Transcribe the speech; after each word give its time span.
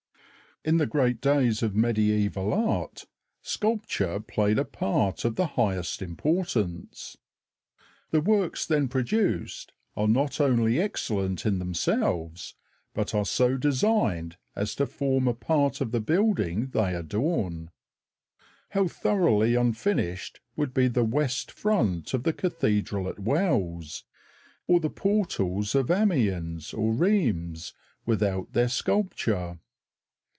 In 0.63 0.77
the 0.77 0.85
great 0.85 1.21
days 1.21 1.63
of 1.63 1.73
Mediæval 1.73 2.55
Art 2.55 3.05
sculpture 3.41 4.19
played 4.19 4.59
a 4.59 4.63
part 4.63 5.25
of 5.25 5.35
the 5.35 5.47
highest 5.57 6.03
importance. 6.03 7.17
The 8.11 8.21
works 8.21 8.67
then 8.67 8.87
produced 8.87 9.71
are 9.97 10.07
not 10.07 10.39
only 10.39 10.79
excellent 10.79 11.47
in 11.47 11.57
themselves, 11.57 12.53
but 12.93 13.15
are 13.15 13.25
so 13.25 13.57
designed 13.57 14.37
as 14.55 14.75
to 14.75 14.85
form 14.85 15.27
a 15.27 15.33
part 15.33 15.81
of 15.81 15.89
the 15.89 15.99
building 15.99 16.67
they 16.67 16.93
adorn. 16.93 17.71
How 18.69 18.87
thoroughly 18.87 19.55
unfinished 19.55 20.41
would 20.55 20.75
be 20.75 20.87
the 20.87 21.03
west 21.03 21.51
front 21.51 22.13
of 22.13 22.21
the 22.21 22.33
Cathedral 22.33 23.07
at 23.09 23.17
Wells, 23.19 24.03
or 24.67 24.79
the 24.79 24.91
portals 24.91 25.73
of 25.73 25.89
Amiens 25.89 26.71
or 26.71 26.93
Reims, 26.93 27.73
without 28.05 28.53
their 28.53 28.69
sculpture. 28.69 29.57